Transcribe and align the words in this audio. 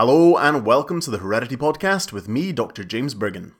Hello 0.00 0.38
and 0.38 0.64
welcome 0.64 0.98
to 1.02 1.10
the 1.10 1.18
Heredity 1.18 1.58
Podcast 1.58 2.10
with 2.10 2.26
me, 2.26 2.52
Dr. 2.52 2.84
James 2.84 3.12
Brigham. 3.12 3.56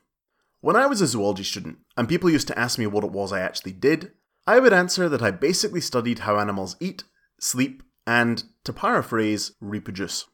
When 0.62 0.74
I 0.74 0.86
was 0.86 1.02
a 1.02 1.06
zoology 1.06 1.42
student 1.42 1.80
and 1.98 2.08
people 2.08 2.30
used 2.30 2.48
to 2.48 2.58
ask 2.58 2.78
me 2.78 2.86
what 2.86 3.04
it 3.04 3.12
was 3.12 3.30
I 3.30 3.40
actually 3.40 3.72
did, 3.72 4.12
I 4.46 4.58
would 4.58 4.72
answer 4.72 5.06
that 5.10 5.20
I 5.20 5.32
basically 5.32 5.82
studied 5.82 6.20
how 6.20 6.38
animals 6.38 6.76
eat, 6.80 7.04
sleep, 7.38 7.82
and, 8.06 8.42
to 8.64 8.72
paraphrase, 8.72 9.52
reproduce. 9.60 10.28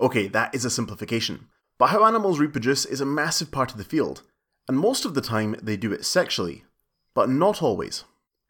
Okay, 0.00 0.28
that 0.28 0.54
is 0.54 0.64
a 0.64 0.70
simplification, 0.70 1.48
but 1.78 1.88
how 1.88 2.06
animals 2.06 2.38
reproduce 2.38 2.86
is 2.86 3.02
a 3.02 3.04
massive 3.04 3.50
part 3.50 3.70
of 3.70 3.76
the 3.76 3.84
field, 3.84 4.22
and 4.66 4.78
most 4.78 5.04
of 5.04 5.12
the 5.12 5.20
time 5.20 5.56
they 5.62 5.76
do 5.76 5.92
it 5.92 6.06
sexually, 6.06 6.64
but 7.14 7.28
not 7.28 7.62
always. 7.62 8.04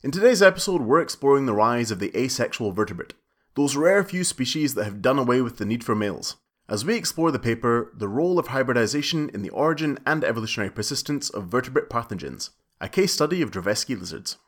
In 0.04 0.12
today's 0.12 0.42
episode, 0.42 0.80
we're 0.80 1.02
exploring 1.02 1.46
the 1.46 1.54
rise 1.54 1.90
of 1.90 1.98
the 1.98 2.16
asexual 2.16 2.70
vertebrate, 2.70 3.14
those 3.56 3.74
rare 3.74 4.04
few 4.04 4.22
species 4.22 4.74
that 4.74 4.84
have 4.84 5.02
done 5.02 5.18
away 5.18 5.40
with 5.40 5.56
the 5.56 5.64
need 5.64 5.82
for 5.82 5.96
males, 5.96 6.36
as 6.68 6.84
we 6.84 6.94
explore 6.94 7.30
the 7.30 7.38
paper 7.38 7.92
The 7.94 8.08
Role 8.08 8.38
of 8.38 8.48
Hybridization 8.48 9.30
in 9.34 9.42
the 9.42 9.50
Origin 9.50 9.98
and 10.06 10.24
Evolutionary 10.24 10.70
Persistence 10.70 11.28
of 11.28 11.48
Vertebrate 11.48 11.90
Parthogens, 11.90 12.50
a 12.80 12.88
case 12.88 13.12
study 13.12 13.42
of 13.42 13.50
Darevskia 13.50 13.98
lizards. 13.98 14.38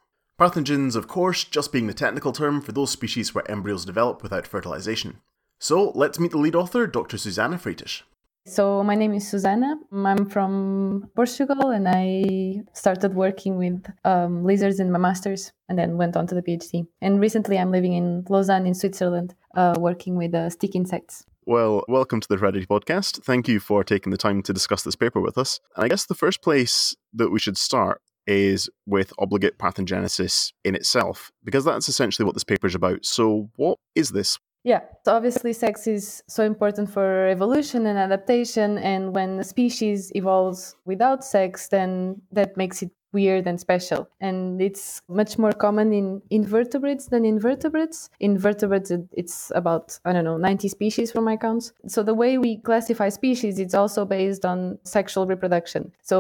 Parthogens, 0.41 0.97
of 0.97 1.09
course, 1.09 1.45
just 1.45 1.73
being 1.73 1.87
the 1.87 1.95
technical 1.95 2.33
term 2.33 2.60
for 2.60 2.73
those 2.73 2.91
species 2.91 3.34
where 3.34 3.51
embryos 3.51 3.84
develop 3.84 4.23
without 4.23 4.47
fertilization. 4.47 5.19
So 5.59 5.93
let's 5.95 6.19
meet 6.19 6.30
the 6.30 6.38
lead 6.38 6.55
author, 6.55 6.87
Dr. 6.87 7.19
Susana 7.19 7.59
Freitas. 7.59 8.02
So 8.46 8.85
my 8.85 8.95
name 8.95 9.12
is 9.12 9.29
Susana. 9.29 9.77
I'm 9.93 10.27
from 10.27 11.10
Portugal, 11.16 11.71
and 11.71 11.88
I 11.88 12.62
started 12.74 13.15
working 13.15 13.59
with 13.59 13.85
um, 14.05 14.45
lizards 14.45 14.79
in 14.79 14.93
my 14.93 14.98
masters, 14.98 15.52
and 15.69 15.77
then 15.79 15.96
went 15.96 16.16
on 16.16 16.27
to 16.29 16.35
the 16.35 16.43
PhD. 16.43 16.87
And 17.01 17.19
recently, 17.19 17.59
I'm 17.59 17.73
living 17.73 17.95
in 17.95 18.24
Lausanne, 18.29 18.66
in 18.66 18.74
Switzerland, 18.74 19.35
uh, 19.57 19.74
working 19.79 20.16
with 20.16 20.33
uh, 20.35 20.48
stick 20.51 20.77
insects. 20.77 21.27
Well, 21.49 21.85
welcome 21.87 22.21
to 22.21 22.27
the 22.27 22.39
Heredity 22.39 22.67
Podcast. 22.67 23.23
Thank 23.23 23.47
you 23.47 23.61
for 23.61 23.85
taking 23.85 24.11
the 24.11 24.17
time 24.17 24.43
to 24.43 24.53
discuss 24.53 24.83
this 24.83 24.97
paper 24.97 25.21
with 25.21 25.39
us. 25.39 25.61
And 25.77 25.85
I 25.85 25.89
guess 25.89 26.05
the 26.05 26.17
first 26.17 26.43
place 26.43 26.97
that 27.15 27.30
we 27.30 27.38
should 27.38 27.57
start 27.57 28.03
is 28.27 28.69
with 28.85 29.13
obligate 29.16 29.57
parthenogenesis 29.57 30.53
in 30.65 30.75
itself, 30.75 31.30
because 31.45 31.65
that's 31.65 31.88
essentially 31.88 32.27
what 32.27 32.35
this 32.35 32.43
paper 32.43 32.66
is 32.66 32.75
about. 32.75 33.07
So, 33.07 33.49
what 33.55 33.79
is 33.95 34.11
this? 34.11 34.41
Yeah, 34.65 34.80
so 35.05 35.15
obviously, 35.15 35.53
sex 35.53 35.87
is 35.87 36.21
so 36.29 36.43
important 36.43 36.91
for 36.91 37.29
evolution 37.29 37.87
and 37.87 37.97
adaptation. 37.97 38.79
And 38.79 39.15
when 39.15 39.38
a 39.38 39.45
species 39.45 40.10
evolves 40.16 40.75
without 40.85 41.23
sex, 41.23 41.69
then 41.69 42.23
that 42.33 42.57
makes 42.57 42.83
it 42.83 42.91
weird 43.19 43.47
and 43.51 43.59
special. 43.69 44.09
And 44.21 44.61
it's 44.69 45.03
much 45.09 45.33
more 45.43 45.55
common 45.67 45.89
in 46.01 46.07
invertebrates 46.31 47.05
than 47.13 47.23
in 47.25 47.37
vertebrates. 47.51 47.99
Invertebrates, 48.21 48.91
it's 49.23 49.37
about, 49.61 49.99
I 50.05 50.13
don't 50.13 50.25
know, 50.25 50.37
90 50.37 50.69
species 50.69 51.09
from 51.13 51.25
my 51.25 51.37
counts. 51.37 51.73
So 51.95 52.03
the 52.03 52.19
way 52.23 52.39
we 52.39 52.53
classify 52.69 53.09
species, 53.09 53.59
it's 53.59 53.75
also 53.83 54.05
based 54.05 54.45
on 54.45 54.79
sexual 54.85 55.25
reproduction. 55.27 55.83
So 56.03 56.19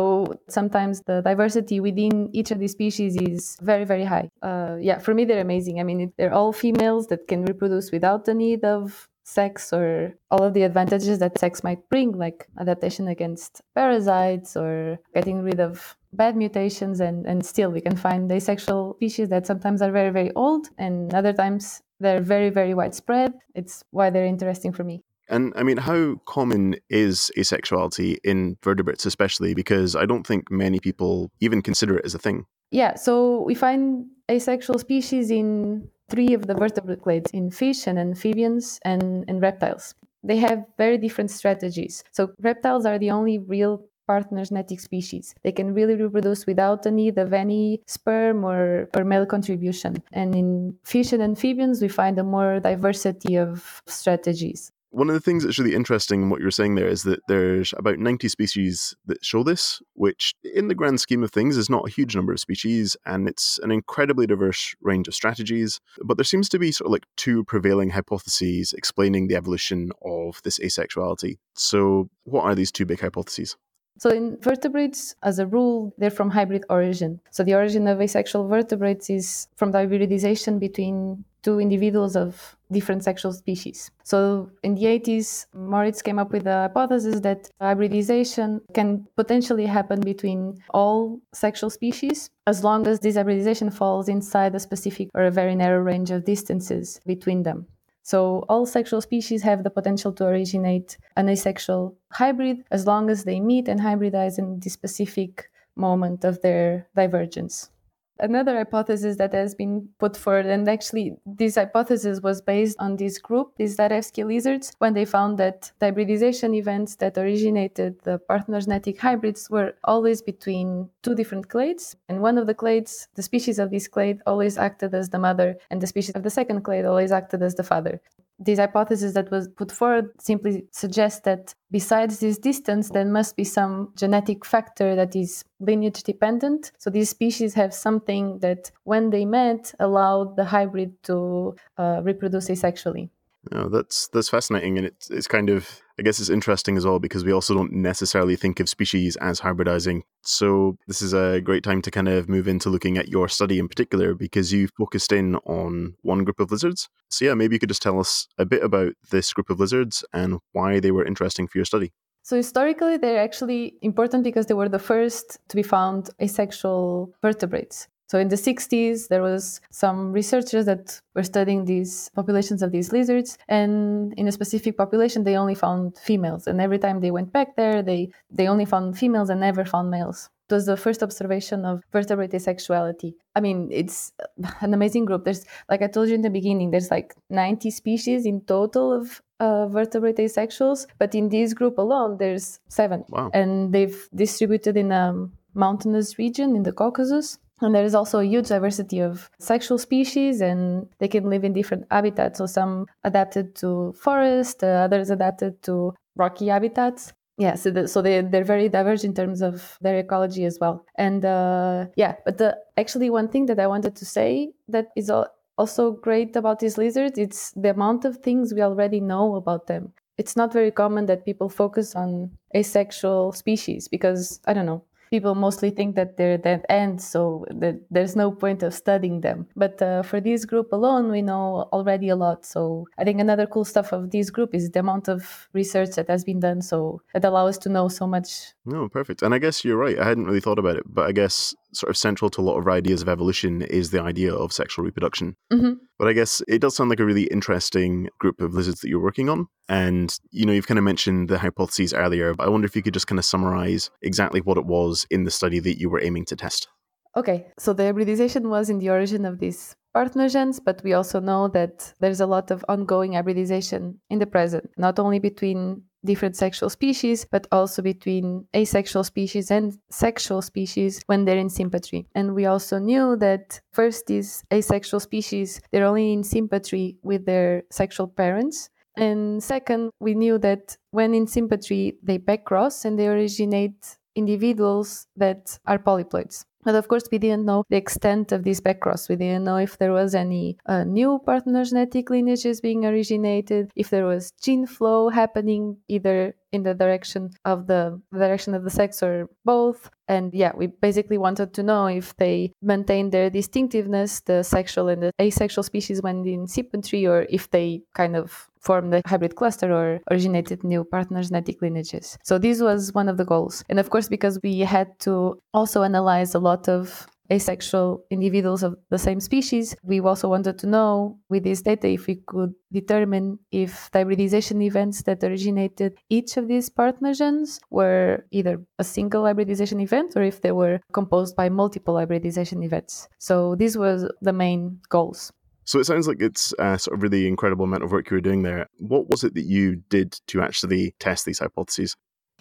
sometimes 0.48 1.02
the 1.10 1.20
diversity 1.30 1.80
within 1.80 2.14
each 2.32 2.50
of 2.50 2.58
these 2.58 2.72
species 2.72 3.16
is 3.16 3.58
very, 3.60 3.84
very 3.84 4.04
high. 4.04 4.30
Uh, 4.42 4.76
yeah, 4.80 4.98
for 4.98 5.12
me, 5.14 5.24
they're 5.24 5.46
amazing. 5.50 5.80
I 5.80 5.82
mean, 5.82 6.12
they're 6.16 6.34
all 6.40 6.52
females 6.52 7.06
that 7.08 7.28
can 7.28 7.44
reproduce 7.44 7.92
without 7.92 8.24
the 8.24 8.34
need 8.34 8.64
of 8.64 9.08
sex 9.26 9.72
or 9.72 10.14
all 10.30 10.42
of 10.42 10.54
the 10.54 10.62
advantages 10.62 11.18
that 11.18 11.38
sex 11.38 11.64
might 11.64 11.88
bring, 11.90 12.12
like 12.12 12.46
adaptation 12.58 13.08
against 13.08 13.60
parasites 13.74 14.56
or 14.56 14.98
getting 15.14 15.42
rid 15.42 15.60
of 15.60 15.96
bad 16.12 16.36
mutations. 16.36 17.00
And, 17.00 17.26
and 17.26 17.44
still, 17.44 17.70
we 17.70 17.80
can 17.80 17.96
find 17.96 18.30
asexual 18.30 18.94
species 18.96 19.28
that 19.28 19.46
sometimes 19.46 19.82
are 19.82 19.90
very, 19.90 20.10
very 20.10 20.32
old, 20.34 20.68
and 20.78 21.12
other 21.12 21.32
times 21.32 21.82
they're 22.00 22.20
very, 22.20 22.50
very 22.50 22.72
widespread. 22.72 23.34
It's 23.54 23.82
why 23.90 24.10
they're 24.10 24.24
interesting 24.24 24.72
for 24.72 24.84
me. 24.84 25.02
And 25.28 25.52
I 25.56 25.64
mean, 25.64 25.78
how 25.78 26.20
common 26.24 26.76
is 26.88 27.32
asexuality 27.36 28.18
in 28.22 28.56
vertebrates, 28.62 29.06
especially? 29.06 29.54
Because 29.54 29.96
I 29.96 30.06
don't 30.06 30.24
think 30.24 30.52
many 30.52 30.78
people 30.78 31.32
even 31.40 31.62
consider 31.62 31.98
it 31.98 32.04
as 32.04 32.14
a 32.14 32.18
thing. 32.18 32.46
Yeah, 32.70 32.94
so 32.94 33.42
we 33.42 33.54
find 33.54 34.06
asexual 34.30 34.78
species 34.78 35.30
in 35.30 35.88
three 36.08 36.34
of 36.34 36.46
the 36.46 36.54
vertebrate 36.54 37.02
clades 37.02 37.30
in 37.32 37.50
fish 37.50 37.86
and 37.86 37.98
amphibians 37.98 38.78
and, 38.84 39.24
and 39.28 39.40
reptiles. 39.42 39.94
They 40.22 40.36
have 40.38 40.64
very 40.76 40.98
different 40.98 41.30
strategies. 41.30 42.02
So, 42.12 42.32
reptiles 42.40 42.84
are 42.84 42.98
the 42.98 43.10
only 43.10 43.38
real 43.38 43.84
parthenogenetic 44.08 44.80
species. 44.80 45.34
They 45.42 45.52
can 45.52 45.74
really 45.74 45.94
reproduce 45.96 46.46
without 46.46 46.82
the 46.82 46.90
need 46.90 47.18
of 47.18 47.32
any 47.32 47.82
sperm 47.86 48.44
or, 48.44 48.88
or 48.94 49.04
male 49.04 49.26
contribution. 49.26 50.02
And 50.12 50.34
in 50.34 50.76
fish 50.84 51.12
and 51.12 51.22
amphibians, 51.22 51.82
we 51.82 51.88
find 51.88 52.18
a 52.18 52.24
more 52.24 52.60
diversity 52.60 53.36
of 53.36 53.82
strategies. 53.86 54.72
One 54.96 55.10
of 55.10 55.14
the 55.14 55.20
things 55.20 55.44
that's 55.44 55.58
really 55.58 55.74
interesting 55.74 56.22
in 56.22 56.30
what 56.30 56.40
you're 56.40 56.50
saying 56.50 56.74
there 56.74 56.88
is 56.88 57.02
that 57.02 57.20
there's 57.28 57.74
about 57.76 57.98
90 57.98 58.28
species 58.28 58.96
that 59.04 59.22
show 59.22 59.42
this, 59.42 59.82
which 59.92 60.32
in 60.42 60.68
the 60.68 60.74
grand 60.74 61.02
scheme 61.02 61.22
of 61.22 61.30
things 61.30 61.58
is 61.58 61.68
not 61.68 61.86
a 61.86 61.90
huge 61.90 62.16
number 62.16 62.32
of 62.32 62.40
species, 62.40 62.96
and 63.04 63.28
it's 63.28 63.58
an 63.62 63.70
incredibly 63.70 64.26
diverse 64.26 64.74
range 64.80 65.06
of 65.06 65.14
strategies. 65.14 65.82
But 66.02 66.16
there 66.16 66.24
seems 66.24 66.48
to 66.48 66.58
be 66.58 66.72
sort 66.72 66.86
of 66.86 66.92
like 66.92 67.04
two 67.18 67.44
prevailing 67.44 67.90
hypotheses 67.90 68.72
explaining 68.72 69.28
the 69.28 69.36
evolution 69.36 69.90
of 70.02 70.40
this 70.44 70.58
asexuality. 70.60 71.36
So, 71.52 72.08
what 72.24 72.44
are 72.44 72.54
these 72.54 72.72
two 72.72 72.86
big 72.86 73.00
hypotheses? 73.00 73.54
So 73.98 74.08
in 74.08 74.38
vertebrates, 74.40 75.14
as 75.22 75.38
a 75.38 75.46
rule, 75.46 75.94
they're 75.98 76.10
from 76.10 76.30
hybrid 76.30 76.64
origin. 76.70 77.20
So 77.30 77.42
the 77.42 77.54
origin 77.54 77.86
of 77.86 78.00
asexual 78.00 78.48
vertebrates 78.48 79.10
is 79.10 79.48
from 79.56 79.72
the 79.72 79.78
hybridization 79.78 80.58
between 80.58 81.24
two 81.46 81.60
individuals 81.60 82.16
of 82.16 82.56
different 82.72 83.04
sexual 83.04 83.32
species. 83.32 83.92
So 84.02 84.50
in 84.64 84.74
the 84.74 84.86
80s, 84.98 85.46
Moritz 85.54 86.02
came 86.02 86.18
up 86.18 86.32
with 86.32 86.42
the 86.42 86.58
hypothesis 86.66 87.20
that 87.20 87.48
hybridization 87.60 88.60
can 88.74 89.06
potentially 89.14 89.66
happen 89.66 90.00
between 90.00 90.38
all 90.70 91.20
sexual 91.32 91.70
species 91.70 92.30
as 92.48 92.64
long 92.64 92.88
as 92.88 92.98
this 92.98 93.14
hybridization 93.14 93.70
falls 93.70 94.08
inside 94.08 94.56
a 94.56 94.60
specific 94.68 95.08
or 95.14 95.22
a 95.26 95.30
very 95.30 95.54
narrow 95.54 95.80
range 95.80 96.10
of 96.10 96.24
distances 96.24 97.00
between 97.06 97.44
them. 97.44 97.66
So 98.02 98.44
all 98.48 98.66
sexual 98.66 99.00
species 99.00 99.42
have 99.42 99.62
the 99.62 99.76
potential 99.78 100.12
to 100.14 100.26
originate 100.26 100.98
an 101.16 101.28
asexual 101.28 101.96
hybrid 102.10 102.64
as 102.72 102.88
long 102.88 103.08
as 103.08 103.22
they 103.22 103.38
meet 103.38 103.68
and 103.68 103.80
hybridize 103.80 104.36
in 104.36 104.58
the 104.58 104.70
specific 104.70 105.48
moment 105.76 106.24
of 106.24 106.42
their 106.42 106.88
divergence. 106.96 107.70
Another 108.18 108.56
hypothesis 108.56 109.16
that 109.18 109.34
has 109.34 109.54
been 109.54 109.88
put 109.98 110.16
forward, 110.16 110.46
and 110.46 110.66
actually 110.68 111.16
this 111.26 111.56
hypothesis 111.56 112.20
was 112.22 112.40
based 112.40 112.76
on 112.78 112.96
this 112.96 113.18
group, 113.18 113.52
these 113.56 113.76
Darevskia 113.76 114.26
lizards, 114.26 114.72
when 114.78 114.94
they 114.94 115.04
found 115.04 115.36
that 115.38 115.70
the 115.80 115.86
hybridization 115.86 116.54
events 116.54 116.96
that 116.96 117.18
originated 117.18 118.00
the 118.04 118.18
parthenogenetic 118.30 118.98
hybrids 118.98 119.50
were 119.50 119.74
always 119.84 120.22
between 120.22 120.88
two 121.02 121.14
different 121.14 121.48
clades. 121.48 121.94
And 122.08 122.22
one 122.22 122.38
of 122.38 122.46
the 122.46 122.54
clades, 122.54 123.08
the 123.16 123.22
species 123.22 123.58
of 123.58 123.70
this 123.70 123.86
clade, 123.86 124.20
always 124.26 124.56
acted 124.56 124.94
as 124.94 125.10
the 125.10 125.18
mother, 125.18 125.58
and 125.70 125.82
the 125.82 125.86
species 125.86 126.14
of 126.14 126.22
the 126.22 126.30
second 126.30 126.62
clade 126.62 126.86
always 126.86 127.12
acted 127.12 127.42
as 127.42 127.54
the 127.54 127.64
father 127.64 128.00
this 128.38 128.58
hypothesis 128.58 129.14
that 129.14 129.30
was 129.30 129.48
put 129.48 129.72
forward 129.72 130.10
simply 130.20 130.64
suggests 130.70 131.20
that 131.20 131.54
besides 131.70 132.20
this 132.20 132.38
distance, 132.38 132.90
there 132.90 133.04
must 133.04 133.36
be 133.36 133.44
some 133.44 133.92
genetic 133.96 134.44
factor 134.44 134.94
that 134.94 135.16
is 135.16 135.42
lineage 135.60 136.02
dependent. 136.02 136.72
So 136.78 136.90
these 136.90 137.10
species 137.10 137.54
have 137.54 137.72
something 137.72 138.38
that, 138.40 138.70
when 138.84 139.10
they 139.10 139.24
met, 139.24 139.74
allowed 139.80 140.36
the 140.36 140.44
hybrid 140.44 141.02
to 141.04 141.56
uh, 141.78 142.00
reproduce 142.02 142.48
asexually. 142.48 143.08
That's 143.50 144.08
that's 144.08 144.28
fascinating, 144.28 144.78
and 144.78 144.86
it's 144.86 145.10
it's 145.10 145.28
kind 145.28 145.50
of 145.50 145.80
I 145.98 146.02
guess 146.02 146.20
it's 146.20 146.28
interesting 146.28 146.76
as 146.76 146.84
well 146.84 146.98
because 146.98 147.24
we 147.24 147.32
also 147.32 147.54
don't 147.54 147.72
necessarily 147.72 148.36
think 148.36 148.60
of 148.60 148.68
species 148.68 149.16
as 149.16 149.40
hybridizing. 149.40 150.02
So 150.22 150.76
this 150.86 151.00
is 151.00 151.14
a 151.14 151.40
great 151.40 151.62
time 151.62 151.80
to 151.82 151.90
kind 151.90 152.08
of 152.08 152.28
move 152.28 152.48
into 152.48 152.68
looking 152.68 152.98
at 152.98 153.08
your 153.08 153.28
study 153.28 153.58
in 153.58 153.68
particular 153.68 154.14
because 154.14 154.52
you 154.52 154.68
focused 154.76 155.12
in 155.12 155.36
on 155.46 155.94
one 156.02 156.24
group 156.24 156.40
of 156.40 156.50
lizards. 156.50 156.88
So 157.10 157.24
yeah, 157.24 157.34
maybe 157.34 157.54
you 157.54 157.58
could 157.58 157.70
just 157.70 157.82
tell 157.82 157.98
us 157.98 158.26
a 158.36 158.44
bit 158.44 158.62
about 158.62 158.92
this 159.10 159.32
group 159.32 159.48
of 159.48 159.58
lizards 159.58 160.04
and 160.12 160.38
why 160.52 160.80
they 160.80 160.90
were 160.90 161.06
interesting 161.06 161.48
for 161.48 161.58
your 161.58 161.64
study. 161.64 161.92
So 162.22 162.36
historically, 162.36 162.96
they're 162.96 163.22
actually 163.22 163.76
important 163.82 164.24
because 164.24 164.46
they 164.46 164.54
were 164.54 164.68
the 164.68 164.80
first 164.80 165.38
to 165.48 165.56
be 165.56 165.62
found 165.62 166.10
asexual 166.20 167.14
vertebrates. 167.22 167.86
So 168.08 168.18
in 168.18 168.28
the 168.28 168.36
60s, 168.36 169.08
there 169.08 169.22
was 169.22 169.60
some 169.70 170.12
researchers 170.12 170.66
that 170.66 171.00
were 171.14 171.24
studying 171.24 171.64
these 171.64 172.10
populations 172.14 172.62
of 172.62 172.70
these 172.70 172.92
lizards, 172.92 173.36
and 173.48 174.14
in 174.14 174.28
a 174.28 174.32
specific 174.32 174.76
population, 174.76 175.24
they 175.24 175.36
only 175.36 175.54
found 175.54 175.98
females. 175.98 176.46
And 176.46 176.60
every 176.60 176.78
time 176.78 177.00
they 177.00 177.10
went 177.10 177.32
back 177.32 177.56
there, 177.56 177.82
they 177.82 178.10
they 178.30 178.46
only 178.46 178.64
found 178.64 178.96
females 178.96 179.28
and 179.30 179.40
never 179.40 179.64
found 179.64 179.90
males. 179.90 180.30
It 180.48 180.54
was 180.54 180.66
the 180.66 180.76
first 180.76 181.02
observation 181.02 181.64
of 181.64 181.82
vertebrate 181.92 182.30
asexuality. 182.30 183.14
I 183.34 183.40
mean, 183.40 183.68
it's 183.72 184.12
an 184.60 184.72
amazing 184.74 185.04
group. 185.04 185.24
There's, 185.24 185.44
like 185.68 185.82
I 185.82 185.88
told 185.88 186.08
you 186.08 186.14
in 186.14 186.22
the 186.22 186.30
beginning, 186.30 186.70
there's 186.70 186.90
like 186.90 187.16
90 187.30 187.70
species 187.72 188.26
in 188.26 188.42
total 188.42 188.92
of 188.92 189.20
uh, 189.40 189.66
vertebrate 189.66 190.18
asexuals, 190.18 190.86
but 190.98 191.16
in 191.16 191.30
this 191.30 191.52
group 191.52 191.78
alone, 191.78 192.18
there's 192.18 192.60
seven. 192.68 193.04
Wow. 193.08 193.30
And 193.34 193.72
they've 193.72 194.08
distributed 194.14 194.76
in 194.76 194.92
a 194.92 195.28
mountainous 195.54 196.16
region 196.16 196.54
in 196.54 196.62
the 196.62 196.72
Caucasus 196.72 197.38
and 197.60 197.74
there 197.74 197.84
is 197.84 197.94
also 197.94 198.20
a 198.20 198.24
huge 198.24 198.48
diversity 198.48 199.00
of 199.00 199.30
sexual 199.38 199.78
species, 199.78 200.40
and 200.40 200.86
they 200.98 201.08
can 201.08 201.30
live 201.30 201.44
in 201.44 201.52
different 201.52 201.84
habitats. 201.90 202.38
So 202.38 202.46
some 202.46 202.86
adapted 203.04 203.54
to 203.56 203.94
forest, 203.98 204.62
uh, 204.62 204.84
others 204.86 205.10
adapted 205.10 205.62
to 205.64 205.94
rocky 206.16 206.48
habitats. 206.48 207.12
Yeah, 207.38 207.54
so, 207.54 207.70
the, 207.70 207.86
so 207.86 208.00
they, 208.00 208.22
they're 208.22 208.44
very 208.44 208.68
diverse 208.70 209.04
in 209.04 209.12
terms 209.12 209.42
of 209.42 209.76
their 209.82 209.98
ecology 209.98 210.46
as 210.46 210.58
well. 210.58 210.86
And 210.96 211.24
uh, 211.24 211.86
yeah, 211.94 212.14
but 212.24 212.38
the 212.38 212.56
actually 212.78 213.10
one 213.10 213.28
thing 213.28 213.46
that 213.46 213.60
I 213.60 213.66
wanted 213.66 213.94
to 213.96 214.06
say 214.06 214.52
that 214.68 214.86
is 214.96 215.10
also 215.58 215.92
great 215.92 216.34
about 216.34 216.60
these 216.60 216.78
lizards, 216.78 217.18
it's 217.18 217.52
the 217.52 217.70
amount 217.70 218.06
of 218.06 218.18
things 218.18 218.54
we 218.54 218.62
already 218.62 219.00
know 219.00 219.36
about 219.36 219.66
them. 219.66 219.92
It's 220.16 220.34
not 220.34 220.50
very 220.50 220.70
common 220.70 221.04
that 221.06 221.26
people 221.26 221.50
focus 221.50 221.94
on 221.94 222.30
asexual 222.54 223.32
species 223.32 223.86
because, 223.86 224.40
I 224.46 224.54
don't 224.54 224.64
know, 224.64 224.82
people 225.10 225.34
mostly 225.34 225.70
think 225.70 225.96
that 225.96 226.16
they're 226.16 226.38
dead 226.38 226.64
ends, 226.68 227.06
so 227.06 227.46
that 227.50 227.76
there's 227.90 228.16
no 228.16 228.30
point 228.30 228.62
of 228.62 228.74
studying 228.74 229.20
them. 229.20 229.46
But 229.56 229.80
uh, 229.80 230.02
for 230.02 230.20
this 230.20 230.44
group 230.44 230.72
alone, 230.72 231.10
we 231.10 231.22
know 231.22 231.68
already 231.72 232.08
a 232.08 232.16
lot. 232.16 232.44
So 232.44 232.86
I 232.98 233.04
think 233.04 233.20
another 233.20 233.46
cool 233.46 233.64
stuff 233.64 233.92
of 233.92 234.10
this 234.10 234.30
group 234.30 234.54
is 234.54 234.70
the 234.70 234.80
amount 234.80 235.08
of 235.08 235.48
research 235.52 235.90
that 235.96 236.08
has 236.08 236.24
been 236.24 236.40
done. 236.40 236.62
So 236.62 237.02
it 237.14 237.24
allows 237.24 237.56
us 237.56 237.58
to 237.58 237.68
know 237.68 237.88
so 237.88 238.06
much. 238.06 238.54
No, 238.64 238.88
perfect. 238.88 239.22
And 239.22 239.34
I 239.34 239.38
guess 239.38 239.64
you're 239.64 239.76
right. 239.76 239.98
I 239.98 240.04
hadn't 240.04 240.24
really 240.24 240.40
thought 240.40 240.58
about 240.58 240.76
it, 240.76 240.84
but 240.86 241.06
I 241.06 241.12
guess 241.12 241.54
sort 241.72 241.90
of 241.90 241.96
central 241.96 242.30
to 242.30 242.40
a 242.40 242.42
lot 242.42 242.58
of 242.58 242.68
ideas 242.68 243.02
of 243.02 243.08
evolution 243.08 243.62
is 243.62 243.90
the 243.90 244.00
idea 244.00 244.32
of 244.32 244.52
sexual 244.52 244.84
reproduction. 244.84 245.36
Mm-hmm. 245.52 245.72
But 245.98 246.08
I 246.08 246.12
guess 246.12 246.42
it 246.48 246.60
does 246.60 246.76
sound 246.76 246.90
like 246.90 247.00
a 247.00 247.04
really 247.04 247.24
interesting 247.24 248.08
group 248.18 248.40
of 248.40 248.54
lizards 248.54 248.80
that 248.80 248.88
you're 248.88 249.00
working 249.00 249.28
on. 249.28 249.48
And, 249.68 250.16
you 250.30 250.46
know, 250.46 250.52
you've 250.52 250.68
kind 250.68 250.78
of 250.78 250.84
mentioned 250.84 251.28
the 251.28 251.38
hypotheses 251.38 251.92
earlier, 251.92 252.34
but 252.34 252.46
I 252.46 252.50
wonder 252.50 252.66
if 252.66 252.76
you 252.76 252.82
could 252.82 252.94
just 252.94 253.06
kind 253.06 253.18
of 253.18 253.24
summarize 253.24 253.90
exactly 254.02 254.40
what 254.40 254.58
it 254.58 254.66
was 254.66 255.06
in 255.10 255.24
the 255.24 255.30
study 255.30 255.58
that 255.60 255.78
you 255.78 255.90
were 255.90 256.02
aiming 256.02 256.24
to 256.26 256.36
test. 256.36 256.68
Okay, 257.16 257.46
so 257.58 257.72
the 257.72 257.84
hybridization 257.84 258.50
was 258.50 258.68
in 258.68 258.78
the 258.78 258.90
origin 258.90 259.24
of 259.24 259.38
these 259.38 259.74
parthenogens, 259.96 260.60
but 260.62 260.82
we 260.84 260.92
also 260.92 261.18
know 261.18 261.48
that 261.48 261.94
there's 261.98 262.20
a 262.20 262.26
lot 262.26 262.50
of 262.50 262.62
ongoing 262.68 263.14
hybridization 263.14 263.98
in 264.10 264.18
the 264.18 264.26
present, 264.26 264.68
not 264.76 264.98
only 264.98 265.18
between 265.18 265.82
different 266.06 266.36
sexual 266.36 266.70
species, 266.70 267.26
but 267.30 267.46
also 267.52 267.82
between 267.82 268.46
asexual 268.54 269.04
species 269.04 269.50
and 269.50 269.76
sexual 269.90 270.40
species 270.40 271.02
when 271.06 271.24
they're 271.24 271.36
in 271.36 271.48
sympatry. 271.48 272.06
And 272.14 272.34
we 272.34 272.46
also 272.46 272.78
knew 272.78 273.16
that 273.16 273.60
first, 273.72 274.06
these 274.06 274.44
asexual 274.52 275.00
species, 275.00 275.60
they're 275.70 275.84
only 275.84 276.12
in 276.12 276.22
sympatry 276.22 276.96
with 277.02 277.26
their 277.26 277.64
sexual 277.70 278.08
parents. 278.08 278.70
And 278.96 279.42
second, 279.42 279.90
we 280.00 280.14
knew 280.14 280.38
that 280.38 280.76
when 280.90 281.12
in 281.12 281.26
sympatry, 281.26 281.96
they 282.02 282.18
backcross 282.18 282.84
and 282.86 282.98
they 282.98 283.08
originate 283.08 283.98
individuals 284.14 285.06
that 285.16 285.58
are 285.66 285.78
polyploids. 285.78 286.46
But 286.66 286.74
of 286.74 286.88
course, 286.88 287.04
we 287.12 287.18
didn't 287.18 287.46
know 287.46 287.64
the 287.70 287.76
extent 287.76 288.32
of 288.32 288.42
this 288.42 288.60
backcross. 288.60 289.08
We 289.08 289.14
didn't 289.16 289.44
know 289.44 289.56
if 289.56 289.78
there 289.78 289.92
was 289.92 290.16
any 290.16 290.58
uh, 290.66 290.82
new 290.82 291.20
parthenogenetic 291.26 292.10
lineages 292.10 292.60
being 292.60 292.84
originated, 292.84 293.70
if 293.76 293.90
there 293.90 294.04
was 294.04 294.32
gene 294.42 294.66
flow 294.66 295.08
happening 295.08 295.78
either 295.86 296.34
in 296.56 296.62
the 296.64 296.74
direction 296.74 297.30
of 297.44 297.66
the, 297.66 298.00
direction 298.12 298.54
of 298.54 298.64
the 298.64 298.70
sex 298.70 299.02
or 299.02 299.28
both. 299.44 299.90
And 300.08 300.32
yeah, 300.34 300.52
we 300.56 300.66
basically 300.66 301.18
wanted 301.18 301.52
to 301.54 301.62
know 301.62 301.86
if 301.86 302.16
they 302.16 302.52
maintain 302.62 303.10
their 303.10 303.30
distinctiveness, 303.30 304.20
the 304.20 304.42
sexual 304.42 304.88
and 304.88 305.02
the 305.02 305.12
asexual 305.20 305.62
species 305.62 306.02
when 306.02 306.26
in 306.26 306.46
sympatry, 306.46 307.08
or 307.08 307.26
if 307.30 307.50
they 307.50 307.82
kind 307.94 308.16
of 308.16 308.48
formed 308.60 308.94
a 308.94 309.02
hybrid 309.06 309.36
cluster 309.36 309.72
or 309.72 310.00
originated 310.10 310.64
new 310.64 310.84
parthenogenetic 310.84 311.62
lineages. 311.62 312.18
So 312.24 312.38
this 312.38 312.60
was 312.60 312.92
one 312.92 313.08
of 313.08 313.16
the 313.16 313.24
goals. 313.24 313.64
And 313.68 313.78
of 313.78 313.90
course, 313.90 314.08
because 314.08 314.40
we 314.42 314.60
had 314.60 314.98
to 315.00 315.40
also 315.54 315.82
analyze 315.82 316.34
a 316.34 316.40
lot 316.40 316.68
of 316.68 317.06
asexual 317.30 318.04
individuals 318.10 318.62
of 318.62 318.76
the 318.90 318.98
same 318.98 319.20
species, 319.20 319.76
we 319.82 320.00
also 320.00 320.28
wanted 320.28 320.58
to 320.58 320.66
know 320.66 321.18
with 321.28 321.44
this 321.44 321.62
data 321.62 321.88
if 321.88 322.06
we 322.06 322.16
could 322.26 322.54
determine 322.72 323.38
if 323.50 323.90
the 323.92 323.98
hybridization 323.98 324.62
events 324.62 325.02
that 325.02 325.22
originated 325.24 325.98
each 326.08 326.36
of 326.36 326.48
these 326.48 326.70
parthenogens 326.70 327.58
were 327.70 328.24
either 328.30 328.62
a 328.78 328.84
single 328.84 329.24
hybridization 329.24 329.80
event 329.80 330.16
or 330.16 330.22
if 330.22 330.40
they 330.40 330.52
were 330.52 330.80
composed 330.92 331.36
by 331.36 331.48
multiple 331.48 331.96
hybridization 331.96 332.62
events. 332.62 333.08
So 333.18 333.54
these 333.54 333.76
were 333.76 334.10
the 334.20 334.32
main 334.32 334.80
goals. 334.88 335.32
So 335.64 335.80
it 335.80 335.84
sounds 335.84 336.06
like 336.06 336.20
it's 336.20 336.54
a 336.60 336.78
sort 336.78 336.96
of 336.96 337.02
really 337.02 337.26
incredible 337.26 337.64
amount 337.64 337.82
of 337.82 337.90
work 337.90 338.08
you 338.08 338.14
were 338.16 338.20
doing 338.20 338.42
there. 338.42 338.68
What 338.78 339.08
was 339.10 339.24
it 339.24 339.34
that 339.34 339.46
you 339.46 339.82
did 339.88 340.16
to 340.28 340.40
actually 340.40 340.94
test 341.00 341.24
these 341.24 341.40
hypotheses? 341.40 341.96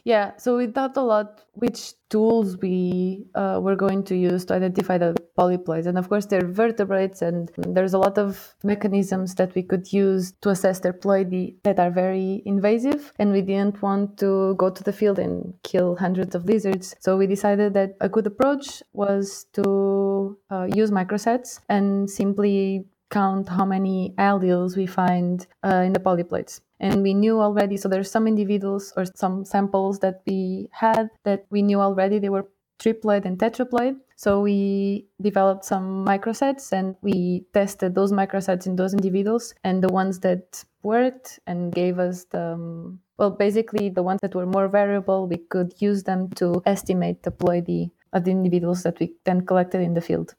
Yeah, 0.05 0.37
so 0.37 0.57
we 0.57 0.67
thought 0.67 0.95
a 0.97 1.01
lot 1.01 1.41
which 1.53 1.93
tools 2.09 2.57
we 2.57 3.25
uh, 3.33 3.59
were 3.59 3.75
going 3.75 4.03
to 4.03 4.15
use 4.15 4.45
to 4.45 4.53
identify 4.53 4.99
the 4.99 5.15
polyploids. 5.35 5.87
And 5.87 5.97
of 5.97 6.09
course, 6.09 6.27
they're 6.27 6.45
vertebrates, 6.45 7.23
and 7.23 7.49
there's 7.57 7.95
a 7.95 7.97
lot 7.97 8.19
of 8.19 8.53
mechanisms 8.63 9.33
that 9.35 9.55
we 9.55 9.63
could 9.63 9.91
use 9.91 10.33
to 10.41 10.49
assess 10.49 10.79
their 10.79 10.93
ploidy 10.93 11.55
that 11.63 11.79
are 11.79 11.89
very 11.89 12.43
invasive. 12.45 13.13
And 13.17 13.31
we 13.31 13.41
didn't 13.41 13.81
want 13.81 14.19
to 14.19 14.53
go 14.59 14.69
to 14.69 14.83
the 14.83 14.93
field 14.93 15.17
and 15.17 15.55
kill 15.63 15.95
hundreds 15.95 16.35
of 16.35 16.45
lizards. 16.45 16.95
So 16.99 17.17
we 17.17 17.25
decided 17.25 17.73
that 17.73 17.97
a 17.99 18.07
good 18.07 18.27
approach 18.27 18.83
was 18.93 19.47
to 19.53 20.37
uh, 20.51 20.67
use 20.71 20.91
microsats 20.91 21.61
and 21.67 22.07
simply 22.07 22.85
count 23.09 23.49
how 23.49 23.65
many 23.65 24.13
alleles 24.19 24.77
we 24.77 24.85
find 24.85 25.47
uh, 25.63 25.81
in 25.83 25.93
the 25.93 25.99
polyploids. 25.99 26.61
And 26.79 27.01
we 27.01 27.13
knew 27.13 27.39
already, 27.39 27.77
so 27.77 27.87
there's 27.87 28.11
some 28.11 28.27
individuals 28.27 28.93
or 28.97 29.05
some 29.15 29.45
samples 29.45 29.99
that 29.99 30.21
we 30.27 30.69
had 30.71 31.09
that 31.23 31.45
we 31.49 31.61
knew 31.61 31.79
already 31.79 32.19
they 32.19 32.29
were 32.29 32.47
triploid 32.79 33.25
and 33.25 33.37
tetraploid. 33.37 33.95
So 34.17 34.41
we 34.41 35.07
developed 35.21 35.65
some 35.65 36.05
microsats 36.05 36.71
and 36.71 36.95
we 37.01 37.45
tested 37.53 37.95
those 37.95 38.11
microsats 38.11 38.65
in 38.65 38.75
those 38.75 38.93
individuals 38.93 39.53
and 39.63 39.83
the 39.83 39.89
ones 39.89 40.19
that 40.19 40.63
worked 40.83 41.39
and 41.47 41.73
gave 41.73 41.99
us 41.99 42.25
the 42.25 42.53
um, 42.53 42.99
well 43.17 43.31
basically 43.31 43.89
the 43.89 44.03
ones 44.03 44.19
that 44.21 44.35
were 44.35 44.45
more 44.45 44.67
variable 44.67 45.27
we 45.27 45.37
could 45.37 45.73
use 45.79 46.03
them 46.03 46.29
to 46.29 46.61
estimate 46.65 47.23
the 47.23 47.31
ploidy 47.31 47.91
of 48.13 48.23
the 48.23 48.31
individuals 48.31 48.83
that 48.83 48.99
we 48.99 49.13
then 49.23 49.45
collected 49.45 49.81
in 49.81 49.93
the 49.93 50.01
field 50.01 50.35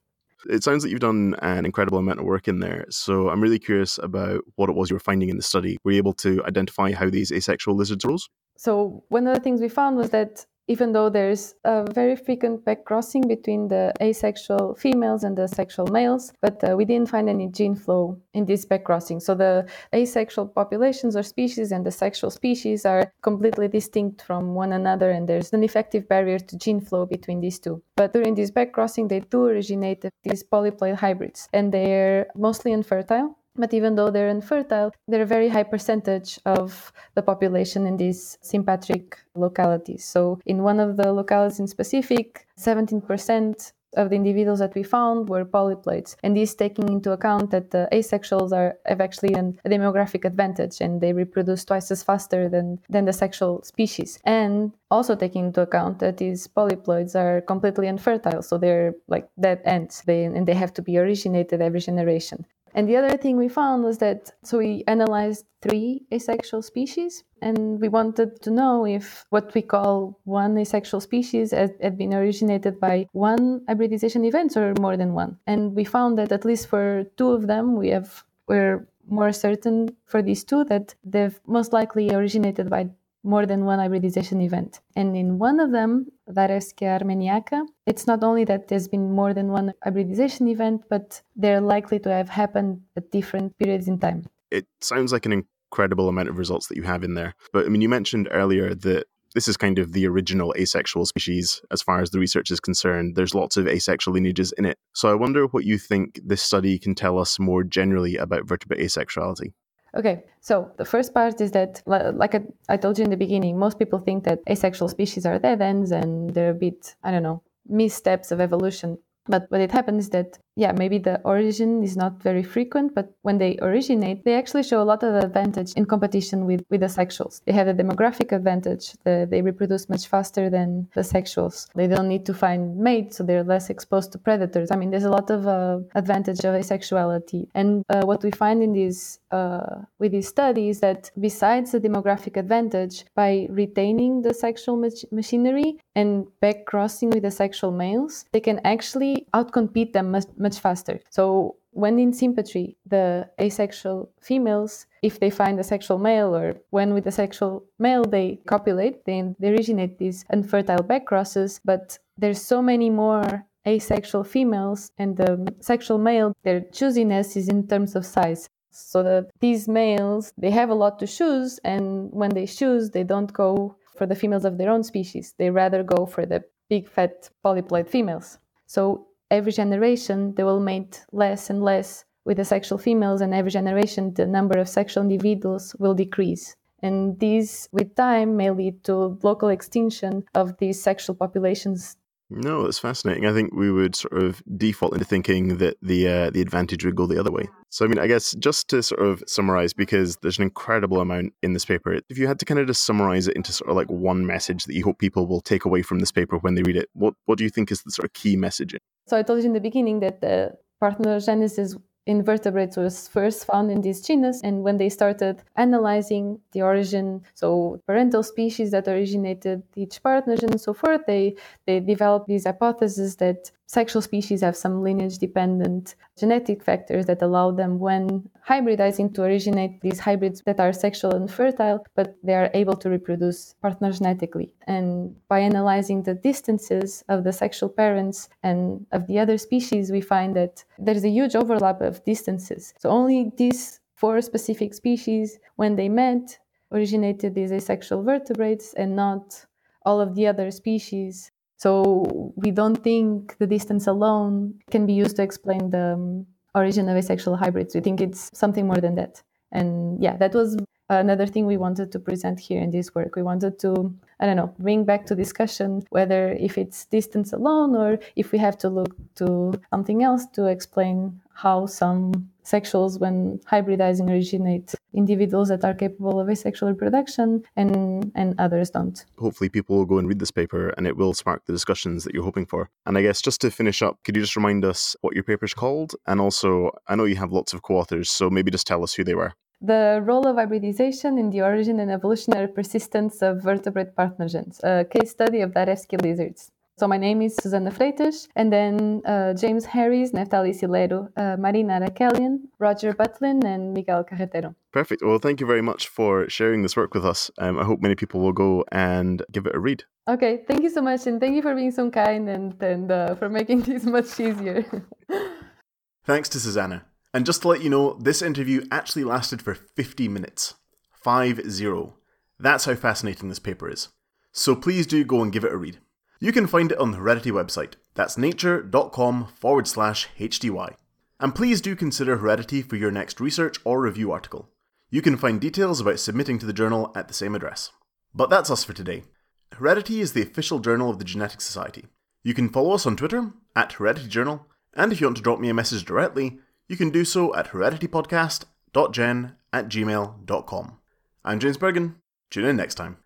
it 0.49 0.62
sounds 0.62 0.85
like 0.85 0.91
you've 0.91 1.00
done 1.00 1.35
an 1.43 1.65
incredible 1.65 1.99
amount 1.99 2.21
of 2.21 2.25
work 2.25 2.49
in 2.49 2.61
there. 2.61 2.85
So 2.91 3.31
I'm 3.31 3.41
really 3.41 3.59
curious 3.59 3.99
about 3.99 4.43
what 4.56 4.69
it 4.69 4.77
was 4.77 4.91
you 4.91 4.97
were 4.97 5.00
finding 5.00 5.29
in 5.29 5.37
the 5.37 5.43
study. 5.43 5.79
Were 5.85 5.93
you 5.93 5.99
able 5.99 6.15
to 6.15 6.44
identify 6.44 6.93
how 6.93 7.11
these 7.11 7.33
asexual 7.33 7.75
lizards 7.75 8.05
rose? 8.05 8.29
So 8.56 9.05
one 9.09 9.27
of 9.27 9.35
the 9.35 9.41
things 9.41 9.61
we 9.61 9.69
found 9.69 9.97
was 9.97 10.11
that 10.11 10.47
even 10.68 10.92
though 10.92 11.08
there's 11.08 11.54
a 11.64 11.84
very 11.92 12.16
frequent 12.16 12.64
back 12.64 12.84
crossing 12.84 13.22
between 13.22 13.68
the 13.68 13.92
asexual 14.00 14.74
females 14.74 15.24
and 15.24 15.36
the 15.36 15.46
sexual 15.46 15.86
males, 15.86 16.32
but 16.40 16.62
uh, 16.68 16.76
we 16.76 16.84
didn't 16.84 17.08
find 17.08 17.28
any 17.28 17.48
gene 17.48 17.74
flow 17.74 18.18
in 18.34 18.44
this 18.46 18.64
back 18.64 18.84
crossing. 18.84 19.20
So 19.20 19.34
the 19.34 19.66
asexual 19.94 20.48
populations 20.48 21.16
or 21.16 21.22
species 21.22 21.72
and 21.72 21.84
the 21.84 21.90
sexual 21.90 22.30
species 22.30 22.84
are 22.84 23.12
completely 23.22 23.68
distinct 23.68 24.22
from 24.22 24.54
one 24.54 24.72
another, 24.72 25.10
and 25.10 25.28
there's 25.28 25.52
an 25.52 25.62
effective 25.62 26.08
barrier 26.08 26.38
to 26.38 26.58
gene 26.58 26.80
flow 26.80 27.06
between 27.06 27.40
these 27.40 27.58
two. 27.58 27.82
But 27.96 28.12
during 28.12 28.35
this 28.35 28.50
back 28.50 28.73
crossing, 28.73 29.08
they 29.08 29.20
do 29.20 29.46
originate 29.46 30.04
these 30.23 30.42
polyploid 30.42 30.96
hybrids, 30.96 31.49
and 31.52 31.73
they're 31.73 32.26
mostly 32.35 32.73
infertile 32.73 33.38
but 33.56 33.75
even 33.75 33.94
though 33.94 34.10
they're 34.10 34.28
infertile, 34.28 34.92
they're 35.08 35.22
a 35.22 35.26
very 35.26 35.48
high 35.48 35.62
percentage 35.62 36.38
of 36.44 36.92
the 37.14 37.22
population 37.22 37.86
in 37.86 37.96
these 37.96 38.38
sympatric 38.42 39.18
localities. 39.34 40.04
So, 40.04 40.38
in 40.46 40.62
one 40.62 40.80
of 40.80 40.96
the 40.96 41.12
localities 41.12 41.60
in 41.60 41.66
specific, 41.66 42.46
17% 42.58 43.72
of 43.96 44.10
the 44.10 44.16
individuals 44.16 44.58
that 44.58 44.75
we 44.75 44.82
found 44.82 45.28
were 45.28 45.44
polyploids. 45.44 46.16
And 46.22 46.36
this 46.36 46.54
taking 46.54 46.88
into 46.88 47.12
account 47.12 47.50
that 47.50 47.70
the 47.70 47.88
asexuals 47.92 48.52
are 48.52 48.76
have 48.86 49.00
actually 49.00 49.34
an, 49.34 49.58
a 49.64 49.68
demographic 49.68 50.25
advantage 50.25 50.80
and 50.80 51.00
they 51.00 51.12
reproduce 51.12 51.64
twice 51.64 51.90
as 51.90 52.02
faster 52.02 52.48
than, 52.48 52.78
than 52.88 53.06
the 53.06 53.12
sexual 53.12 53.62
species. 53.62 54.18
And 54.25 54.72
also 54.90 55.16
taking 55.16 55.46
into 55.46 55.62
account 55.62 55.98
that 56.00 56.18
these 56.18 56.46
polyploids 56.46 57.16
are 57.16 57.40
completely 57.40 57.88
infertile, 57.88 58.42
so 58.42 58.58
they're 58.58 58.94
like 59.08 59.28
dead 59.40 59.62
ends, 59.64 60.02
they, 60.06 60.25
and 60.25 60.46
they 60.46 60.54
have 60.54 60.75
to 60.75 60.82
be 60.82 60.98
originated 60.98 61.60
every 61.60 61.80
generation. 61.80 62.46
And 62.76 62.87
the 62.87 62.99
other 62.99 63.16
thing 63.16 63.38
we 63.38 63.49
found 63.49 63.85
was 63.85 63.97
that 63.99 64.30
so 64.45 64.59
we 64.59 64.85
analyzed 64.87 65.47
three 65.62 66.02
asexual 66.12 66.61
species 66.61 67.25
and 67.40 67.80
we 67.80 67.88
wanted 67.88 68.42
to 68.42 68.50
know 68.50 68.85
if 68.85 69.25
what 69.30 69.54
we 69.54 69.62
call 69.62 70.21
one 70.25 70.59
asexual 70.59 71.00
species 71.00 71.52
had, 71.52 71.75
had 71.80 71.97
been 71.97 72.12
originated 72.12 72.78
by 72.78 73.06
one 73.12 73.62
hybridization 73.66 74.26
event 74.26 74.59
or 74.59 74.75
more 74.78 74.99
than 74.99 75.14
one. 75.14 75.38
And 75.47 75.75
we 75.75 75.85
found 75.85 76.18
that 76.18 76.33
at 76.33 76.45
least 76.45 76.68
for 76.68 77.04
two 77.16 77.30
of 77.30 77.47
them 77.47 77.76
we 77.76 77.88
have 77.88 78.25
we're 78.47 78.87
more 79.09 79.33
certain 79.33 79.97
for 80.04 80.21
these 80.21 80.45
two 80.45 80.64
that 80.64 80.95
they've 81.02 81.40
most 81.47 81.73
likely 81.73 82.11
originated 82.11 82.68
by 82.68 82.90
more 83.26 83.45
than 83.45 83.64
one 83.64 83.78
hybridization 83.78 84.40
event. 84.40 84.80
And 84.95 85.16
in 85.16 85.38
one 85.38 85.61
of 85.61 85.73
them, 85.73 86.06
Darevskia 86.30 87.00
armeniaca, 87.00 87.66
it's 87.87 88.06
not 88.06 88.23
only 88.23 88.45
that 88.45 88.68
there's 88.68 88.88
been 88.88 89.12
more 89.12 89.35
than 89.35 89.49
one 89.49 89.73
hybridization 89.85 90.49
event, 90.49 90.83
but 90.88 91.23
they're 91.35 91.61
likely 91.61 91.99
to 92.00 92.11
have 92.11 92.28
happened 92.28 92.80
at 92.97 93.11
different 93.11 93.59
periods 93.59 93.88
in 93.88 93.99
time. 93.99 94.25
It 94.50 94.66
sounds 94.80 95.12
like 95.12 95.26
an 95.26 95.45
incredible 95.73 96.09
amount 96.09 96.28
of 96.28 96.38
results 96.38 96.68
that 96.68 96.76
you 96.76 96.85
have 96.85 97.02
in 97.02 97.14
there. 97.14 97.35
But 97.52 97.66
I 97.66 97.68
mean, 97.68 97.83
you 97.83 97.88
mentioned 97.88 98.28
earlier 98.30 98.75
that 98.75 99.06
this 99.35 99.49
is 99.49 99.56
kind 99.59 99.78
of 99.78 99.92
the 99.92 100.06
original 100.06 100.54
asexual 100.56 101.04
species 101.04 101.61
as 101.71 101.83
far 101.83 102.00
as 102.00 102.11
the 102.11 102.18
research 102.18 102.50
is 102.50 102.59
concerned. 102.59 103.16
There's 103.16 103.35
lots 103.35 103.59
of 103.59 103.68
asexual 103.68 104.14
lineages 104.14 104.52
in 104.56 104.64
it. 104.64 104.78
So 104.95 105.11
I 105.11 105.14
wonder 105.14 105.45
what 105.47 105.64
you 105.64 105.76
think 105.76 106.21
this 106.25 106.40
study 106.40 106.78
can 106.78 106.95
tell 106.95 107.18
us 107.18 107.38
more 107.38 107.62
generally 107.62 108.16
about 108.16 108.49
vertebrate 108.49 108.80
asexuality. 108.80 109.52
Okay, 109.97 110.25
so 110.41 110.71
the 110.76 110.85
first 110.85 111.15
part 111.15 111.41
is 111.41 111.53
that, 111.53 111.83
like 111.87 112.35
I 112.69 112.76
told 112.76 112.99
you 112.99 113.05
in 113.05 113.11
the 113.11 113.17
beginning, 113.17 113.59
most 113.59 113.79
people 113.79 113.99
think 113.99 114.25
that 114.25 114.41
asexual 114.49 114.88
species 114.91 115.25
are 115.25 115.38
dead 115.38 115.62
ends 115.62 115.91
and 115.91 116.35
they're 116.35 116.50
a 116.50 116.55
bit, 116.55 116.95
I 117.03 117.11
don't 117.11 117.23
know, 117.23 117.43
missteps 117.67 118.31
of 118.31 118.41
evolution. 118.41 118.99
But 119.25 119.47
what 119.49 119.62
it 119.62 119.73
happens 119.73 120.05
is 120.05 120.11
that, 120.11 120.38
yeah, 120.56 120.72
maybe 120.72 120.98
the 120.98 121.20
origin 121.22 121.82
is 121.82 121.96
not 121.96 122.22
very 122.22 122.42
frequent, 122.42 122.94
but 122.94 123.12
when 123.22 123.36
they 123.36 123.58
originate, 123.60 124.25
they 124.25 124.34
actually 124.34 124.62
show 124.62 124.82
a 124.82 124.88
lot 124.92 125.02
of 125.02 125.14
advantage 125.14 125.72
in 125.75 125.84
competition 125.84 126.46
with, 126.46 126.64
with 126.70 126.80
the 126.80 126.86
sexuals. 126.86 127.42
They 127.44 127.52
have 127.52 127.68
a 127.68 127.75
demographic 127.75 128.32
advantage. 128.32 128.94
The, 129.04 129.28
they 129.30 129.42
reproduce 129.42 129.88
much 129.90 130.06
faster 130.06 130.48
than 130.48 130.88
the 130.94 131.02
sexuals. 131.02 131.68
They 131.75 131.86
don't 131.86 132.08
need 132.08 132.25
to 132.26 132.34
find 132.34 132.78
mates, 132.78 133.18
so 133.18 133.25
they're 133.25 133.44
less 133.44 133.68
exposed 133.68 134.12
to 134.12 134.18
predators. 134.18 134.70
I 134.70 134.76
mean, 134.76 134.90
there's 134.90 135.04
a 135.04 135.10
lot 135.10 135.30
of 135.30 135.46
uh, 135.46 135.80
advantage 135.94 136.40
of 136.40 136.54
asexuality. 136.54 137.48
And 137.54 137.84
uh, 137.90 138.02
what 138.02 138.22
we 138.22 138.30
find 138.30 138.62
in 138.62 138.72
these 138.72 139.18
uh, 139.30 139.82
with 139.98 140.12
these 140.12 140.28
studies 140.28 140.80
that 140.80 141.10
besides 141.20 141.72
the 141.72 141.80
demographic 141.80 142.36
advantage, 142.36 143.04
by 143.14 143.46
retaining 143.50 144.22
the 144.22 144.32
sexual 144.32 144.76
mach- 144.76 145.10
machinery 145.10 145.78
and 145.94 146.26
back 146.40 146.64
crossing 146.64 147.10
with 147.10 147.22
the 147.22 147.30
sexual 147.30 147.72
males, 147.72 148.25
they 148.32 148.40
can 148.40 148.60
actually 148.64 149.26
outcompete 149.34 149.92
them 149.92 150.12
much, 150.12 150.25
faster. 150.55 151.00
So 151.11 151.57
when 151.71 151.99
in 151.99 152.12
sympatry, 152.12 152.76
the 152.87 153.29
asexual 153.41 154.11
females, 154.21 154.87
if 155.03 155.21
they 155.21 155.31
find 155.31 155.59
a 155.59 155.65
sexual 155.65 155.99
male 155.99 156.35
or 156.35 156.57
when 156.71 156.95
with 156.95 157.07
a 157.07 157.12
sexual 157.12 157.65
male 157.79 158.05
they 158.05 158.41
copulate, 158.47 159.05
then 159.05 159.37
they 159.38 159.49
originate 159.50 159.99
these 159.99 160.25
unfertile 160.31 160.83
back 160.83 161.07
crosses, 161.07 161.61
but 161.65 161.99
there's 162.17 162.41
so 162.41 162.62
many 162.62 162.88
more 162.88 163.45
asexual 163.67 164.25
females 164.25 164.91
and 164.99 165.17
the 165.17 165.53
sexual 165.61 165.99
male, 165.99 166.33
their 166.45 166.61
choosiness 166.61 167.37
is 167.37 167.49
in 167.49 167.67
terms 167.67 167.97
of 167.97 168.07
size. 168.07 168.49
So 168.71 169.03
that 169.03 169.31
these 169.41 169.69
males 169.69 170.33
they 170.37 170.50
have 170.50 170.69
a 170.69 170.75
lot 170.75 170.99
to 170.99 171.07
choose 171.07 171.59
and 171.65 172.11
when 172.12 172.31
they 172.31 172.47
choose 172.47 172.91
they 172.91 173.05
don't 173.05 173.33
go 173.33 173.76
for 173.97 174.07
the 174.07 174.15
females 174.15 174.45
of 174.45 174.59
their 174.59 174.71
own 174.71 174.85
species. 174.85 175.35
They 175.38 175.50
rather 175.50 175.83
go 175.83 176.05
for 176.07 176.26
the 176.26 176.45
big 176.69 176.88
fat 176.88 177.31
polyploid 177.45 177.88
females. 177.88 178.38
So 178.67 179.07
every 179.30 179.52
generation 179.52 180.35
they 180.35 180.45
will 180.45 180.61
mate 180.61 181.04
less 181.12 181.50
and 181.50 181.62
less 181.62 182.04
with 182.25 182.37
the 182.37 182.45
sexual 182.45 182.78
females 182.78 183.21
and 183.21 183.33
every 183.33 183.50
generation 183.50 184.12
the 184.14 184.26
number 184.26 184.59
of 184.59 184.68
sexual 184.68 185.02
individuals 185.02 185.75
will 185.78 185.95
decrease. 185.95 186.56
And 186.83 187.18
these 187.18 187.68
with 187.73 187.95
time 187.95 188.37
may 188.37 188.50
lead 188.50 188.85
to 188.85 189.18
local 189.23 189.49
extinction 189.49 190.25
of 190.35 190.59
these 190.59 190.83
sexual 190.83 191.16
populations 191.16 191.97
no, 192.28 192.64
that's 192.64 192.78
fascinating. 192.78 193.26
I 193.26 193.33
think 193.33 193.54
we 193.54 193.71
would 193.71 193.95
sort 193.95 194.21
of 194.21 194.42
default 194.56 194.95
into 194.95 195.04
thinking 195.04 195.59
that 195.59 195.76
the 195.80 196.09
uh, 196.09 196.30
the 196.30 196.40
advantage 196.40 196.85
would 196.85 196.97
go 196.97 197.06
the 197.06 197.21
other 197.21 197.30
way. 197.30 197.49
So, 197.71 197.85
I 197.85 197.88
mean, 197.88 197.99
I 197.99 198.09
guess 198.09 198.35
just 198.38 198.68
to 198.68 198.83
sort 198.83 199.00
of 199.00 199.23
summarize, 199.26 199.73
because 199.73 200.16
there's 200.23 200.38
an 200.38 200.42
incredible 200.42 201.00
amount 201.00 201.35
in 201.42 201.52
this 201.52 201.64
paper. 201.64 202.00
If 202.09 202.18
you 202.18 202.26
had 202.26 202.40
to 202.40 202.45
kind 202.45 202.59
of 202.59 202.66
just 202.66 202.85
summarize 202.85 203.28
it 203.28 203.37
into 203.37 203.52
sort 203.52 203.71
of 203.71 203.76
like 203.76 203.90
one 203.90 204.26
message 204.26 204.64
that 204.64 204.75
you 204.75 204.83
hope 204.83 204.99
people 204.99 205.26
will 205.26 205.40
take 205.40 205.64
away 205.64 205.83
from 205.83 206.00
this 206.00 206.11
paper 206.11 206.38
when 206.38 206.56
they 206.56 206.62
read 206.62 206.76
it, 206.76 206.88
what 206.95 207.14
what 207.26 207.38
do 207.38 207.45
you 207.45 207.50
think 207.50 207.71
is 207.71 207.83
the 207.83 207.92
sort 207.92 208.04
of 208.04 208.12
key 208.12 208.37
message? 208.37 208.76
So, 209.06 209.16
I 209.16 209.23
told 209.23 209.40
you 209.40 209.47
in 209.47 209.52
the 209.52 209.61
beginning 209.61 210.00
that 210.00 210.21
the 210.21 210.52
parthenogenesis 210.83 211.80
in 212.06 212.22
vertebrates 212.22 212.76
was 212.76 213.08
first 213.08 213.44
found 213.44 213.70
in 213.70 213.80
this 213.80 214.00
genus 214.00 214.40
and 214.42 214.62
when 214.62 214.76
they 214.76 214.88
started 214.88 215.42
analyzing 215.56 216.38
the 216.52 216.62
origin 216.62 217.20
so 217.34 217.80
parental 217.86 218.22
species 218.22 218.70
that 218.70 218.86
originated 218.86 219.62
each 219.75 220.00
partner 220.02 220.36
and 220.40 220.60
so 220.60 220.72
forth 220.72 221.00
they 221.06 221.34
they 221.66 221.80
developed 221.80 222.28
these 222.28 222.44
hypotheses 222.44 223.16
that 223.16 223.50
sexual 223.66 224.00
species 224.00 224.40
have 224.42 224.56
some 224.56 224.82
lineage 224.82 225.18
dependent 225.18 225.96
genetic 226.16 226.62
factors 226.62 227.06
that 227.06 227.20
allow 227.20 227.50
them 227.50 227.80
when 227.80 228.28
hybridizing 228.48 229.12
to 229.12 229.22
originate 229.22 229.80
these 229.80 229.98
hybrids 229.98 230.40
that 230.46 230.60
are 230.60 230.72
sexual 230.72 231.12
and 231.12 231.28
fertile 231.28 231.84
but 231.96 232.14
they 232.22 232.34
are 232.34 232.50
able 232.54 232.76
to 232.76 232.88
reproduce 232.88 233.56
parthenogenetically 233.64 234.48
and 234.68 235.16
by 235.28 235.40
analyzing 235.40 236.04
the 236.04 236.14
distances 236.14 237.02
of 237.08 237.25
the 237.25 237.32
sexual 237.32 237.68
parents 237.68 238.28
and 238.44 238.86
of 238.92 239.08
the 239.08 239.18
other 239.18 239.36
species 239.36 239.90
we 239.90 240.00
find 240.00 240.36
that 240.36 240.64
there's 240.78 241.04
a 241.04 241.11
huge 241.11 241.35
overlap 241.35 241.80
of 241.80 242.04
distances 242.04 242.75
so 242.78 242.88
only 242.90 243.30
these 243.37 243.80
four 243.95 244.21
specific 244.21 244.75
species 244.75 245.38
when 245.56 245.76
they 245.76 245.88
met 245.88 246.38
originated 246.73 247.35
these 247.35 247.52
asexual 247.52 248.02
vertebrates 248.02 248.75
and 248.75 248.95
not 248.95 249.47
all 249.85 250.00
of 250.00 250.14
the 250.14 250.26
other 250.26 250.50
species 250.50 251.30
so 251.56 252.33
we 252.37 252.50
don't 252.50 252.83
think 252.85 253.37
the 253.38 253.47
distance 253.47 253.87
alone 253.87 254.54
can 254.71 254.85
be 254.87 254.92
used 254.92 255.16
to 255.16 255.23
explain 255.23 255.71
the 255.71 255.95
um, 255.95 256.26
origin 256.54 256.88
of 256.88 256.97
asexual 256.97 257.37
hybrids. 257.37 257.75
We 257.75 257.80
think 257.80 258.00
it's 258.00 258.30
something 258.35 258.66
more 258.66 258.80
than 258.80 258.95
that. 258.97 259.23
And 259.52 260.02
yeah, 260.02 260.16
that 260.16 260.35
was 260.35 260.56
another 260.88 261.26
thing 261.26 261.47
we 261.47 261.57
wanted 261.57 261.93
to 261.93 261.99
present 261.99 262.40
here 262.40 262.61
in 262.61 262.71
this 262.71 262.95
work. 262.95 263.16
We 263.16 263.23
wanted 263.23 263.59
to, 263.61 263.95
I 264.21 264.26
don't 264.26 264.37
know, 264.37 264.55
bring 264.59 264.85
back 264.85 265.07
to 265.07 265.14
discussion 265.14 265.85
whether 265.90 266.33
if 266.33 266.59
it's 266.59 266.87
distance 266.87 267.33
alone 267.33 267.75
or 267.76 267.99
if 268.14 268.33
we 268.33 268.38
have 268.38 268.57
to 268.59 268.69
look 268.69 268.95
to 269.16 269.61
something 269.71 270.02
else 270.02 270.26
to 270.35 270.47
explain 270.47 271.21
how 271.35 271.66
some 271.66 272.31
sexuals, 272.45 272.99
when 272.99 273.38
hybridizing, 273.50 274.09
originate 274.09 274.75
individuals 274.95 275.49
that 275.49 275.64
are 275.64 275.75
capable 275.75 276.19
of 276.19 276.31
asexual 276.31 276.71
reproduction 276.71 277.43
and, 277.57 278.11
and 278.14 278.35
others 278.38 278.71
don't. 278.71 279.05
Hopefully, 279.19 279.50
people 279.50 279.76
will 279.76 279.85
go 279.85 279.99
and 279.99 280.09
read 280.09 280.19
this 280.19 280.31
paper 280.31 280.71
and 280.71 280.87
it 280.87 280.97
will 280.97 281.12
spark 281.12 281.45
the 281.45 281.52
discussions 281.52 282.05
that 282.05 282.14
you're 282.14 282.25
hoping 282.25 282.47
for. 282.47 282.71
And 282.87 282.97
I 282.97 283.02
guess 283.02 283.21
just 283.21 283.40
to 283.43 283.50
finish 283.50 283.83
up, 283.83 283.99
could 284.05 284.16
you 284.16 284.23
just 284.23 284.37
remind 284.37 284.64
us 284.64 284.97
what 285.02 285.14
your 285.14 285.25
paper's 285.25 285.52
called? 285.52 285.95
And 286.07 286.21
also, 286.21 286.71
I 286.88 286.95
know 286.97 287.05
you 287.05 287.16
have 287.16 287.33
lots 287.33 287.52
of 287.52 287.62
co 287.62 287.76
authors, 287.76 288.11
so 288.11 288.31
maybe 288.31 288.50
just 288.50 288.66
tell 288.66 288.83
us 288.83 288.95
who 288.95 289.05
they 289.05 289.14
were. 289.14 289.35
The 289.60 290.02
role 290.04 290.26
of 290.26 290.36
hybridization 290.36 291.18
in 291.18 291.30
the 291.30 291.40
origin 291.40 291.80
and 291.80 291.90
evolutionary 291.90 292.48
persistence 292.48 293.22
of 293.22 293.42
vertebrate 293.42 293.96
parthenogens, 293.96 294.62
a 294.62 294.84
case 294.84 295.10
study 295.10 295.40
of 295.40 295.52
Darevskia 295.52 296.02
lizards. 296.02 296.52
So 296.78 296.86
my 296.86 296.98
name 296.98 297.22
is 297.22 297.34
Susana 297.36 297.70
Freitas, 297.70 298.28
and 298.36 298.52
then 298.52 299.00
uh, 299.06 299.32
James 299.32 299.64
Harris, 299.64 300.10
Neftali 300.12 300.52
Sillero, 300.52 301.08
uh, 301.16 301.38
Marine 301.38 301.68
Arakelyan, 301.68 302.40
Roger 302.58 302.92
Butlin, 302.92 303.42
and 303.44 303.72
Miguel 303.72 304.04
Carretero. 304.04 304.54
Perfect. 304.72 305.02
Well, 305.02 305.18
thank 305.18 305.40
you 305.40 305.46
very 305.46 305.62
much 305.62 305.88
for 305.88 306.28
sharing 306.28 306.60
this 306.60 306.76
work 306.76 306.92
with 306.92 307.06
us. 307.06 307.30
Um, 307.38 307.58
I 307.58 307.64
hope 307.64 307.80
many 307.80 307.94
people 307.94 308.20
will 308.20 308.34
go 308.34 308.62
and 308.72 309.22
give 309.32 309.46
it 309.46 309.54
a 309.54 309.58
read. 309.58 309.84
Okay, 310.06 310.44
thank 310.46 310.62
you 310.62 310.68
so 310.68 310.82
much, 310.82 311.06
and 311.06 311.18
thank 311.18 311.34
you 311.34 311.40
for 311.40 311.54
being 311.54 311.70
so 311.70 311.90
kind 311.90 312.28
and, 312.28 312.62
and 312.62 312.92
uh, 312.92 313.14
for 313.14 313.30
making 313.30 313.62
this 313.62 313.84
much 313.84 314.20
easier. 314.20 314.66
Thanks 316.04 316.28
to 316.28 316.40
Susana. 316.40 316.84
And 317.16 317.25
just 317.25 317.40
to 317.40 317.49
let 317.49 317.62
you 317.62 317.70
know, 317.70 317.94
this 317.94 318.20
interview 318.20 318.66
actually 318.70 319.02
lasted 319.02 319.40
for 319.40 319.54
50 319.54 320.06
minutes. 320.06 320.52
5 320.92 321.50
0. 321.50 321.94
That's 322.38 322.66
how 322.66 322.75
fascinating 322.75 323.30
this 323.30 323.38
paper 323.38 323.70
is. 323.70 323.88
So 324.32 324.54
please 324.54 324.87
do 324.87 325.02
go 325.02 325.23
and 325.23 325.32
give 325.32 325.42
it 325.42 325.50
a 325.50 325.56
read. 325.56 325.78
You 326.20 326.30
can 326.30 326.46
find 326.46 326.70
it 326.70 326.76
on 326.76 326.90
the 326.90 326.99
Heredity 326.99 327.30
website. 327.30 327.76
That's 327.94 328.18
nature.com 328.18 329.28
forward 329.28 329.66
slash 329.66 330.08
HDY. 330.18 330.75
And 331.18 331.35
please 331.35 331.62
do 331.62 331.75
consider 331.75 332.18
Heredity 332.18 332.61
for 332.61 332.76
your 332.76 332.90
next 332.90 333.18
research 333.18 333.56
or 333.64 333.80
review 333.80 334.12
article. 334.12 334.50
You 334.90 335.00
can 335.00 335.16
find 335.16 335.40
details 335.40 335.80
about 335.80 336.00
submitting 336.00 336.38
to 336.40 336.44
the 336.44 336.52
journal 336.52 336.92
at 336.94 337.08
the 337.08 337.14
same 337.14 337.35
address. 337.35 337.70
But 338.14 338.28
that's 338.28 338.50
us 338.50 338.62
for 338.62 338.75
today. 338.75 339.04
Heredity 339.52 340.02
is 340.02 340.12
the 340.12 340.20
official 340.20 340.58
journal 340.58 340.90
of 340.90 340.99
the 340.99 341.04
Genetic 341.06 341.40
Society. 341.40 341.87
You 342.23 342.35
can 342.35 342.50
follow 342.50 342.75
us 342.75 342.85
on 342.85 342.94
Twitter 342.94 343.32
at 343.54 343.73
Heredity 343.73 344.08
Journal, 344.08 344.46
and 344.75 344.92
if 344.92 345.00
you 345.00 345.06
want 345.06 345.16
to 345.16 345.23
drop 345.23 345.40
me 345.40 345.49
a 345.49 345.54
message 345.54 345.87
directly, 345.87 346.40
you 346.68 346.76
can 346.76 346.90
do 346.90 347.04
so 347.04 347.35
at 347.35 347.49
hereditypodcast.gen 347.49 349.37
at 349.52 349.68
gmail.com. 349.68 350.78
I'm 351.25 351.40
James 351.40 351.56
Bergen. 351.56 351.96
Tune 352.30 352.44
in 352.44 352.56
next 352.56 352.75
time. 352.75 352.99